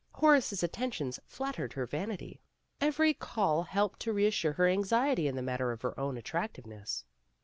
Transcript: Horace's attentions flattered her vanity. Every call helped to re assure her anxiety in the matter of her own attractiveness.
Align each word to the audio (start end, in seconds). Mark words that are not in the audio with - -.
Horace's 0.13 0.63
attentions 0.63 1.19
flattered 1.27 1.73
her 1.73 1.85
vanity. 1.85 2.41
Every 2.79 3.13
call 3.13 3.61
helped 3.61 3.99
to 3.99 4.11
re 4.13 4.25
assure 4.25 4.53
her 4.53 4.67
anxiety 4.67 5.27
in 5.27 5.35
the 5.35 5.43
matter 5.43 5.71
of 5.71 5.83
her 5.83 5.99
own 5.99 6.17
attractiveness. 6.17 7.05